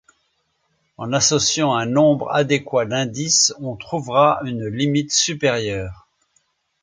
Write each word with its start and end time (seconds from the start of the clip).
En 0.97 1.13
associant 1.13 1.75
un 1.75 1.85
nombre 1.85 2.31
adéquat 2.31 2.85
d’indices, 2.87 3.53
on 3.59 3.75
trouvera 3.75 4.41
une 4.45 4.65
limite 4.65 5.11
supérieure. 5.11 6.07